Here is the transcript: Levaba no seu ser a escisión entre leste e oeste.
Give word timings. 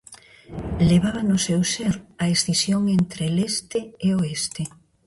Levaba 0.89 1.21
no 1.29 1.37
seu 1.45 1.61
ser 1.73 1.93
a 2.23 2.25
escisión 2.35 2.81
entre 2.97 3.25
leste 3.37 3.79
e 4.05 4.07
oeste. 4.19 4.61